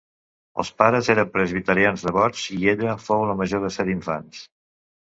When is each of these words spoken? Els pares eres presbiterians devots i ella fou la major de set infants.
Els 0.63 0.71
pares 0.81 1.09
eres 1.15 1.29
presbiterians 1.35 2.07
devots 2.09 2.49
i 2.57 2.61
ella 2.75 2.99
fou 3.07 3.31
la 3.33 3.39
major 3.45 3.65
de 3.69 3.75
set 3.79 3.95
infants. 3.99 4.47